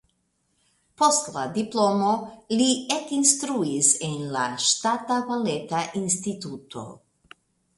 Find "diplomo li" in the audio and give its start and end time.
1.57-2.69